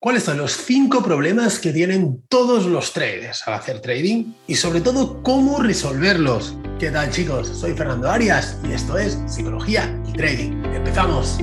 [0.00, 4.32] ¿Cuáles son los cinco problemas que tienen todos los traders al hacer trading?
[4.46, 6.54] Y sobre todo, ¿cómo resolverlos?
[6.78, 7.48] ¿Qué tal chicos?
[7.48, 10.62] Soy Fernando Arias y esto es Psicología y Trading.
[10.66, 11.40] ¡Empezamos!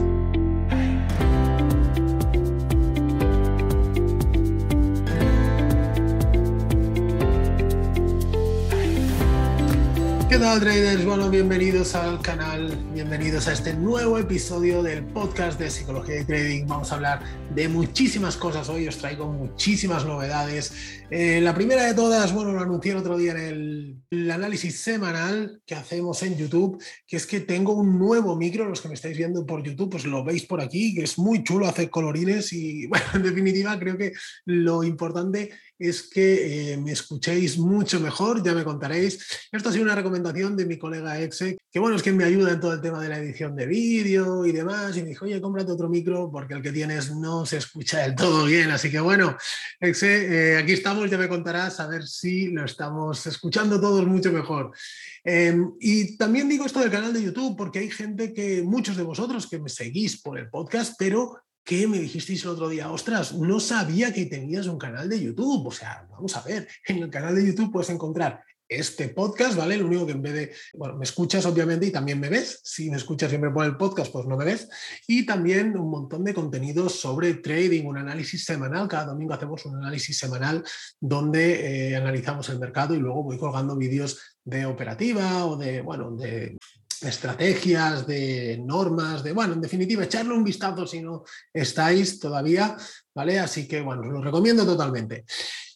[10.28, 11.06] ¿Qué tal traders?
[11.06, 16.66] Bueno, bienvenidos al canal, bienvenidos a este nuevo episodio del podcast de Psicología y Trading.
[16.66, 17.24] Vamos a hablar
[17.54, 20.74] de muchísimas cosas hoy, os traigo muchísimas novedades.
[21.12, 24.80] Eh, la primera de todas, bueno, lo anuncié el otro día en el, el, análisis
[24.80, 28.96] semanal que hacemos en YouTube, que es que tengo un nuevo micro, los que me
[28.96, 32.52] estáis viendo por YouTube, pues lo veis por aquí, que es muy chulo, hace colorines
[32.52, 34.12] y, bueno, en definitiva creo que
[34.46, 39.20] lo importante es que eh, me escuchéis mucho mejor, ya me contaréis.
[39.52, 42.54] Esto ha sido una recomendación de mi colega Exe, que bueno, es que me ayuda
[42.54, 45.42] en todo el tema de la edición de vídeo y demás, y me dijo, oye,
[45.42, 48.72] cómprate otro micro porque el que tienes no se escucha del todo bien.
[48.72, 49.38] Así que bueno,
[49.80, 54.32] Exe, eh, aquí estamos, ya me contarás a ver si lo estamos escuchando todos mucho
[54.32, 54.72] mejor.
[55.24, 59.04] Eh, y también digo esto del canal de YouTube porque hay gente que, muchos de
[59.04, 63.34] vosotros que me seguís por el podcast, pero que me dijisteis el otro día, ostras,
[63.34, 65.68] no sabía que tenías un canal de YouTube.
[65.68, 69.78] O sea, vamos a ver, en el canal de YouTube puedes encontrar este podcast, ¿vale?
[69.78, 72.62] Lo único que en vez de, bueno, me escuchas obviamente y también me ves.
[72.64, 74.68] Si me escuchas siempre por el podcast, pues no me ves.
[75.08, 78.88] Y también un montón de contenidos sobre trading, un análisis semanal.
[78.88, 80.64] Cada domingo hacemos un análisis semanal
[81.00, 86.12] donde eh, analizamos el mercado y luego voy colgando vídeos de operativa o de, bueno,
[86.12, 86.58] de
[87.02, 92.76] estrategias, de normas, de, bueno, en definitiva, echarle un vistazo si no estáis todavía,
[93.14, 93.40] ¿vale?
[93.40, 95.26] Así que, bueno, os lo recomiendo totalmente.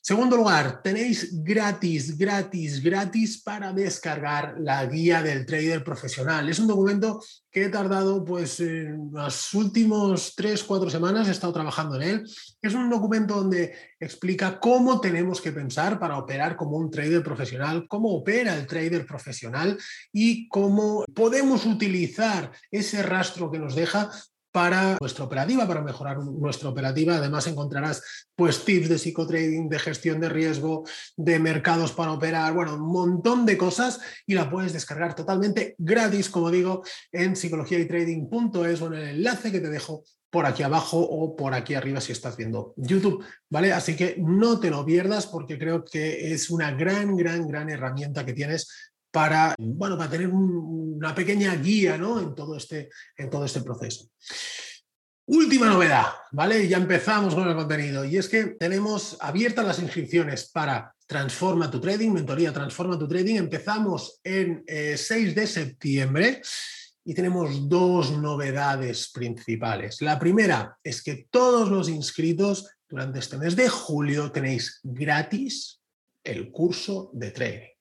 [0.02, 6.48] Segundo lugar, tenéis gratis, gratis, gratis para descargar la guía del trader profesional.
[6.48, 8.64] Es un documento que he tardado, pues,
[9.12, 12.24] las últimos tres, cuatro semanas he estado trabajando en él.
[12.62, 17.86] Es un documento donde explica cómo tenemos que pensar para operar como un trader profesional,
[17.88, 19.78] cómo opera el trader profesional
[20.14, 24.10] y cómo podemos utilizar ese rastro que nos deja
[24.52, 27.16] para nuestra operativa, para mejorar nuestra operativa.
[27.16, 30.84] Además encontrarás pues tips de psicotrading, de gestión de riesgo,
[31.16, 36.30] de mercados para operar, bueno, un montón de cosas y la puedes descargar totalmente gratis,
[36.30, 41.36] como digo, en psicologiaytrading.es o en el enlace que te dejo por aquí abajo o
[41.36, 43.74] por aquí arriba si estás viendo YouTube, ¿vale?
[43.74, 48.26] Así que no te lo pierdas porque creo que es una gran, gran, gran herramienta
[48.26, 52.20] que tienes para, bueno, para tener una pequeña guía ¿no?
[52.20, 54.10] en, todo este, en todo este proceso.
[55.26, 56.68] Última novedad, ¿vale?
[56.68, 61.80] Ya empezamos con el contenido y es que tenemos abiertas las inscripciones para Transforma tu
[61.80, 63.36] Trading, mentoría Transforma tu Trading.
[63.36, 66.42] Empezamos en 6 eh, de septiembre
[67.06, 70.02] y tenemos dos novedades principales.
[70.02, 75.80] La primera es que todos los inscritos durante este mes de julio tenéis gratis
[76.24, 77.79] el curso de trading.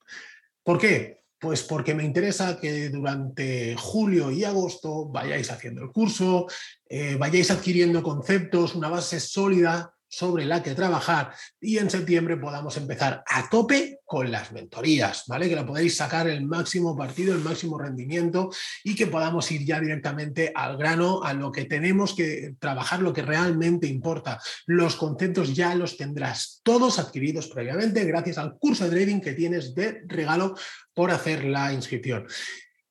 [0.69, 1.23] ¿Por qué?
[1.41, 6.47] Pues porque me interesa que durante julio y agosto vayáis haciendo el curso,
[6.87, 12.77] eh, vayáis adquiriendo conceptos, una base sólida sobre la que trabajar y en septiembre podamos
[12.77, 15.49] empezar a tope con las mentorías, ¿vale?
[15.49, 18.51] Que la podáis sacar el máximo partido, el máximo rendimiento
[18.83, 23.13] y que podamos ir ya directamente al grano, a lo que tenemos que trabajar, lo
[23.13, 24.41] que realmente importa.
[24.67, 29.75] Los conceptos ya los tendrás todos adquiridos previamente gracias al curso de trading que tienes
[29.75, 30.55] de regalo
[30.95, 32.27] por hacer la inscripción.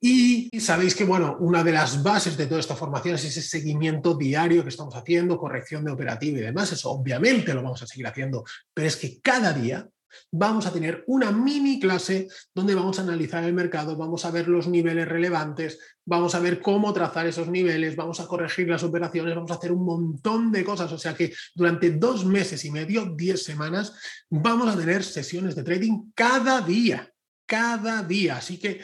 [0.10, 4.16] Y sabéis que, bueno, una de las bases de toda esta formación es ese seguimiento
[4.16, 6.72] diario que estamos haciendo, corrección de operativa y demás.
[6.72, 9.86] Eso obviamente lo vamos a seguir haciendo, pero es que cada día
[10.32, 14.48] vamos a tener una mini clase donde vamos a analizar el mercado, vamos a ver
[14.48, 19.36] los niveles relevantes, vamos a ver cómo trazar esos niveles, vamos a corregir las operaciones,
[19.36, 20.90] vamos a hacer un montón de cosas.
[20.94, 23.92] O sea que durante dos meses y medio, diez semanas,
[24.30, 27.12] vamos a tener sesiones de trading cada día,
[27.46, 28.38] cada día.
[28.38, 28.80] Así que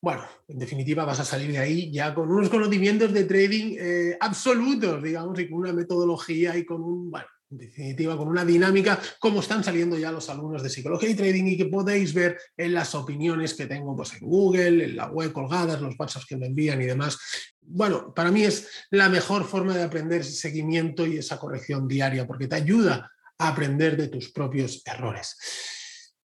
[0.00, 4.16] bueno, en definitiva vas a salir de ahí ya con unos conocimientos de trading eh,
[4.20, 9.00] absolutos, digamos, y con una metodología y con un, bueno, en definitiva, con una dinámica,
[9.18, 12.74] como están saliendo ya los alumnos de psicología y trading y que podéis ver en
[12.74, 16.46] las opiniones que tengo pues, en Google, en la web colgadas, los WhatsApps que me
[16.46, 17.18] envían y demás.
[17.60, 22.26] Bueno, para mí es la mejor forma de aprender ese seguimiento y esa corrección diaria,
[22.26, 25.36] porque te ayuda a aprender de tus propios errores.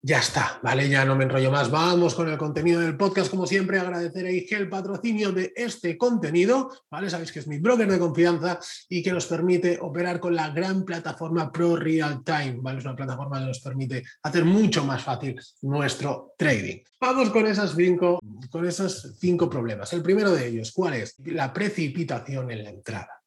[0.02, 0.88] Ya está, ¿vale?
[0.88, 1.70] Ya no me enrollo más.
[1.70, 3.30] Vamos con el contenido del podcast.
[3.30, 7.10] Como siempre, agradecer a IG el patrocinio de este contenido, ¿vale?
[7.10, 8.58] Sabéis que es mi broker de confianza
[8.88, 12.78] y que nos permite operar con la gran plataforma Pro Real Time, ¿vale?
[12.78, 16.78] Es una plataforma que nos permite hacer mucho más fácil nuestro trading.
[16.98, 18.20] Vamos con, esas cinco,
[18.50, 19.92] con esos cinco problemas.
[19.92, 21.16] El primero de ellos, ¿cuál es?
[21.26, 23.19] La precipitación en la entrada.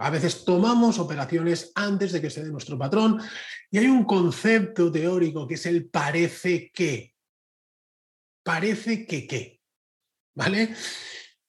[0.00, 3.20] A veces tomamos operaciones antes de que se dé nuestro patrón
[3.70, 7.14] y hay un concepto teórico que es el parece que.
[8.42, 9.60] Parece que qué.
[10.34, 10.74] ¿Vale?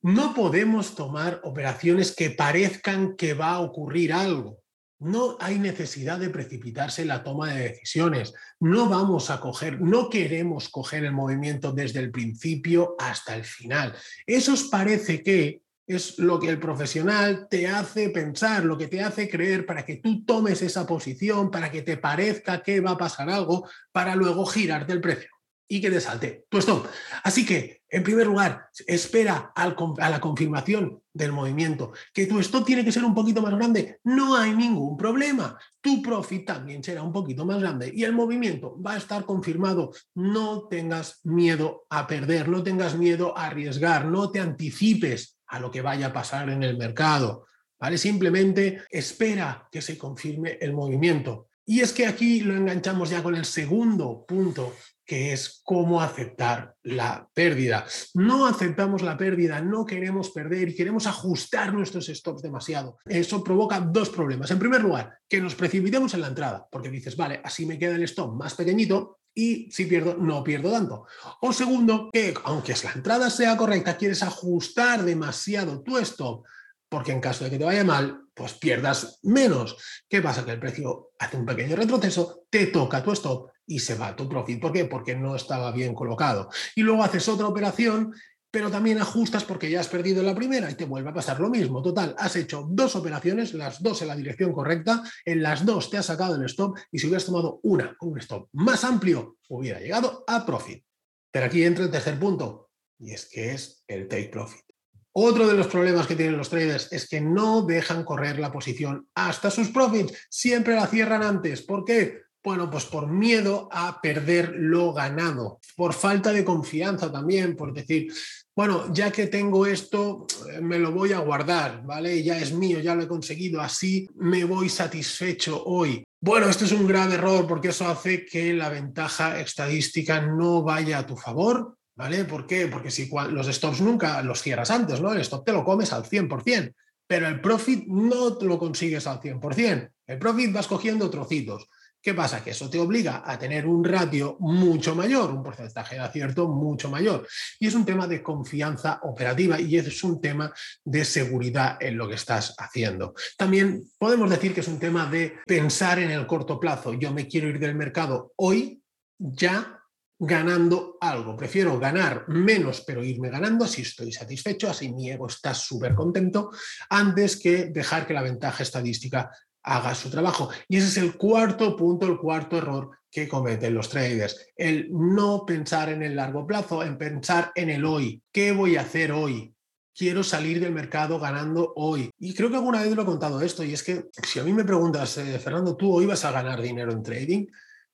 [0.02, 4.60] No podemos tomar operaciones que parezcan que va a ocurrir algo.
[5.00, 8.34] No hay necesidad de precipitarse en la toma de decisiones.
[8.60, 13.96] No vamos a coger, no queremos coger el movimiento desde el principio hasta el final.
[14.26, 19.02] Eso os parece que es lo que el profesional te hace pensar, lo que te
[19.02, 22.98] hace creer para que tú tomes esa posición, para que te parezca que va a
[22.98, 25.30] pasar algo, para luego girarte el precio
[25.72, 26.86] y que te salte tu stop.
[27.24, 31.94] Así que, en primer lugar, espera a la confirmación del movimiento.
[32.14, 35.58] Que tu stop tiene que ser un poquito más grande, no hay ningún problema.
[35.80, 39.94] Tu profit también será un poquito más grande y el movimiento va a estar confirmado.
[40.14, 45.70] No tengas miedo a perder, no tengas miedo a arriesgar, no te anticipes a lo
[45.70, 47.46] que vaya a pasar en el mercado.
[47.80, 47.98] ¿Vale?
[47.98, 51.48] Simplemente espera que se confirme el movimiento.
[51.66, 54.74] Y es que aquí lo enganchamos ya con el segundo punto
[55.06, 57.86] que es cómo aceptar la pérdida.
[58.14, 62.98] No aceptamos la pérdida, no queremos perder y queremos ajustar nuestros stops demasiado.
[63.06, 64.52] Eso provoca dos problemas.
[64.52, 67.96] En primer lugar, que nos precipitemos en la entrada, porque dices, vale, así me queda
[67.96, 71.06] el stop más pequeñito y si pierdo, no pierdo tanto.
[71.42, 76.44] O segundo, que aunque la entrada sea correcta, quieres ajustar demasiado tu stop
[76.92, 79.78] porque en caso de que te vaya mal, pues pierdas menos.
[80.10, 80.44] ¿Qué pasa?
[80.44, 84.28] Que el precio hace un pequeño retroceso, te toca tu stop y se va tu
[84.28, 84.60] profit.
[84.60, 84.84] ¿Por qué?
[84.84, 86.50] Porque no estaba bien colocado.
[86.76, 88.14] Y luego haces otra operación,
[88.52, 91.50] pero también ajustas porque ya has perdido la primera y te vuelve a pasar lo
[91.50, 91.82] mismo.
[91.82, 95.98] Total, has hecho dos operaciones, las dos en la dirección correcta, en las dos te
[95.98, 99.80] has sacado el stop y si hubieras tomado una con un stop más amplio, hubiera
[99.80, 100.84] llegado a profit.
[101.32, 102.70] Pero aquí entra el tercer punto
[103.00, 104.66] y es que es el take profit.
[105.14, 109.10] Otro de los problemas que tienen los traders es que no dejan correr la posición
[109.16, 111.62] hasta sus profits, siempre la cierran antes.
[111.62, 112.22] ¿Por qué?
[112.44, 118.12] Bueno, pues por miedo a perder lo ganado, por falta de confianza también, por decir,
[118.56, 120.26] bueno, ya que tengo esto,
[120.62, 122.24] me lo voy a guardar, ¿vale?
[122.24, 126.04] Ya es mío, ya lo he conseguido, así me voy satisfecho hoy.
[126.20, 131.00] Bueno, esto es un grave error porque eso hace que la ventaja estadística no vaya
[131.00, 132.26] a tu favor, ¿Vale?
[132.26, 132.68] ¿Por qué?
[132.68, 135.14] Porque si los stops nunca los cierras antes, ¿no?
[135.14, 136.74] El stop te lo comes al 100%,
[137.06, 139.92] pero el profit no lo consigues al 100%.
[140.08, 141.68] El profit vas cogiendo trocitos.
[142.02, 142.44] ¿Qué pasa?
[142.44, 146.90] Que eso te obliga a tener un ratio mucho mayor, un porcentaje de acierto mucho
[146.90, 147.28] mayor.
[147.60, 150.52] Y es un tema de confianza operativa y es un tema
[150.84, 153.14] de seguridad en lo que estás haciendo.
[153.38, 156.94] También podemos decir que es un tema de pensar en el corto plazo.
[156.94, 158.82] Yo me quiero ir del mercado hoy,
[159.20, 159.78] ya
[160.24, 161.36] ganando algo.
[161.36, 166.52] Prefiero ganar menos, pero irme ganando, así estoy satisfecho, así mi ego está súper contento,
[166.90, 169.32] antes que dejar que la ventaja estadística
[169.64, 170.50] haga su trabajo.
[170.68, 175.46] Y ese es el cuarto punto, el cuarto error que cometen los traders, el no
[175.46, 178.22] pensar en el largo plazo, en pensar en el hoy.
[178.32, 179.54] ¿Qué voy a hacer hoy?
[179.94, 182.10] Quiero salir del mercado ganando hoy.
[182.18, 184.54] Y creo que alguna vez lo he contado esto, y es que si a mí
[184.54, 187.48] me preguntas, eh, Fernando, ¿tú hoy vas a ganar dinero en trading?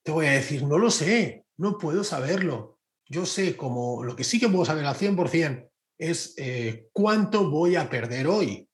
[0.04, 2.78] Te voy a decir, no lo sé, no puedo saberlo.
[3.10, 5.68] Yo sé como lo que sí que puedo saber al 100%
[5.98, 8.67] es eh, cuánto voy a perder hoy,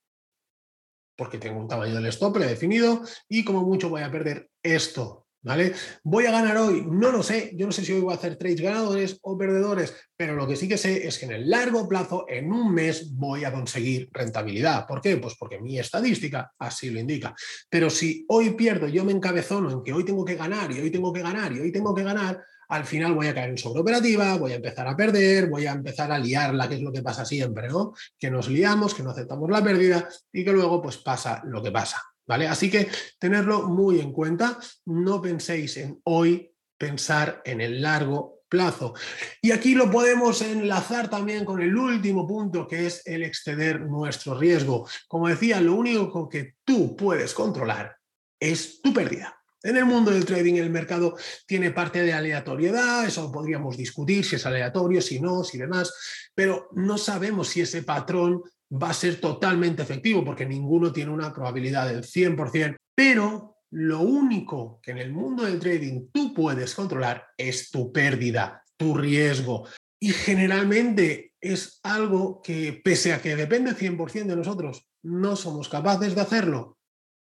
[1.16, 5.23] porque tengo un tamaño del stop predefinido y como mucho voy a perder esto.
[5.44, 5.74] ¿Vale?
[6.02, 6.86] ¿Voy a ganar hoy?
[6.90, 7.52] No lo sé.
[7.54, 10.56] Yo no sé si hoy voy a hacer trades ganadores o perdedores, pero lo que
[10.56, 14.08] sí que sé es que en el largo plazo, en un mes, voy a conseguir
[14.10, 14.86] rentabilidad.
[14.86, 15.18] ¿Por qué?
[15.18, 17.34] Pues porque mi estadística así lo indica.
[17.68, 20.90] Pero si hoy pierdo, yo me encabezono en que hoy tengo que ganar y hoy
[20.90, 24.38] tengo que ganar y hoy tengo que ganar, al final voy a caer en sobreoperativa,
[24.38, 27.26] voy a empezar a perder, voy a empezar a liarla, que es lo que pasa
[27.26, 27.92] siempre, ¿no?
[28.18, 31.70] Que nos liamos, que no aceptamos la pérdida y que luego pues pasa lo que
[31.70, 32.48] pasa, ¿vale?
[32.48, 32.88] Así que
[33.18, 38.94] tenerlo muy en cuenta, no penséis en hoy, pensar en el largo plazo.
[39.42, 44.38] Y aquí lo podemos enlazar también con el último punto, que es el exceder nuestro
[44.38, 44.88] riesgo.
[45.08, 47.96] Como decía, lo único que tú puedes controlar
[48.38, 49.36] es tu pérdida.
[49.64, 51.16] En el mundo del trading el mercado
[51.46, 56.68] tiene parte de aleatoriedad, eso podríamos discutir si es aleatorio, si no, si demás, pero
[56.72, 58.42] no sabemos si ese patrón
[58.80, 64.80] va a ser totalmente efectivo porque ninguno tiene una probabilidad del 100%, pero lo único
[64.82, 69.66] que en el mundo del trading tú puedes controlar es tu pérdida, tu riesgo.
[70.00, 76.14] Y generalmente es algo que, pese a que depende 100% de nosotros, no somos capaces
[76.14, 76.78] de hacerlo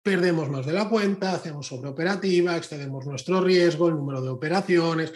[0.08, 5.12] perdemos más de la cuenta, hacemos sobreoperativa, excedemos nuestro riesgo, el número de operaciones.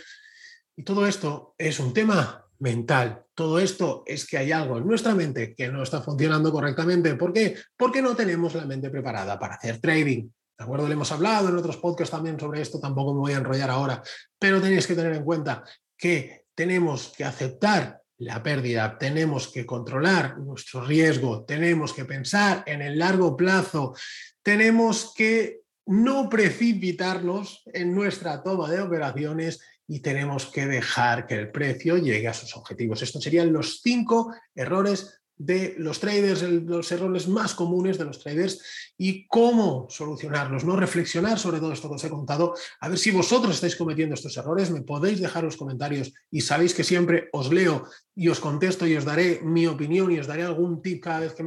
[0.77, 3.25] Y todo esto es un tema mental.
[3.35, 7.17] Todo esto es que hay algo en nuestra mente que no está funcionando correctamente.
[7.17, 7.57] ¿Por qué?
[7.77, 10.29] Porque no tenemos la mente preparada para hacer trading.
[10.57, 10.87] ¿De acuerdo?
[10.87, 14.01] Le hemos hablado en otros podcasts también sobre esto, tampoco me voy a enrollar ahora,
[14.39, 15.65] pero tenéis que tener en cuenta
[15.97, 22.81] que tenemos que aceptar la pérdida, tenemos que controlar nuestro riesgo, tenemos que pensar en
[22.81, 23.97] el largo plazo,
[24.41, 29.61] tenemos que no precipitarnos en nuestra toma de operaciones
[29.93, 33.03] y tenemos que dejar que el precio llegue a sus objetivos.
[33.03, 38.61] Estos serían los cinco errores de los traders, los errores más comunes de los traders
[38.97, 43.11] y cómo solucionarlos, no reflexionar sobre todo esto que os he contado, a ver si
[43.11, 47.53] vosotros estáis cometiendo estos errores, me podéis dejar los comentarios y sabéis que siempre os
[47.53, 47.85] leo
[48.15, 51.35] y os contesto y os daré mi opinión y os daré algún tip cada vez
[51.35, 51.43] que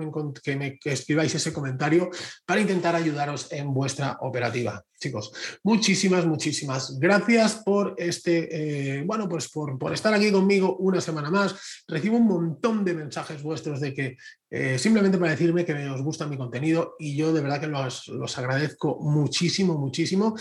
[0.55, 2.09] me, escribáis ese comentario
[2.45, 4.83] para intentar ayudaros en vuestra operativa.
[4.97, 5.31] Chicos,
[5.63, 11.29] muchísimas, muchísimas gracias por este, eh, bueno, pues por, por, estar aquí conmigo una semana
[11.29, 11.83] más.
[11.87, 14.17] Recibo un montón de mensajes vuestros que
[14.49, 18.07] eh, simplemente para decirme que os gusta mi contenido y yo de verdad que los,
[18.07, 20.35] los agradezco muchísimo, muchísimo.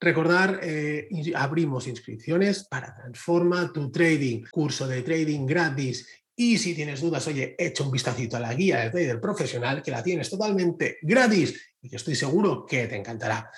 [0.00, 6.06] Recordar, eh, abrimos inscripciones para Transforma tu Trading, curso de trading gratis.
[6.34, 9.90] Y si tienes dudas, oye, echa un vistacito a la guía del trader profesional, que
[9.90, 13.50] la tienes totalmente gratis y que estoy seguro que te encantará.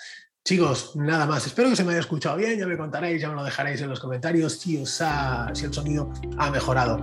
[0.43, 1.45] Chicos, nada más.
[1.45, 2.57] Espero que se me haya escuchado bien.
[2.57, 6.49] Ya me contaréis, ya me lo dejaréis en los comentarios si, si el sonido ha
[6.49, 6.99] mejorado.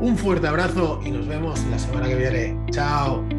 [0.00, 2.56] Un fuerte abrazo y nos vemos la semana que viene.
[2.70, 3.35] Chao.